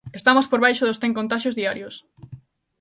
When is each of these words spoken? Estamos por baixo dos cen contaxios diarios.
Estamos 0.19 0.45
por 0.47 0.59
baixo 0.65 0.83
dos 0.85 0.99
cen 1.01 1.13
contaxios 1.19 1.57
diarios. 1.59 1.95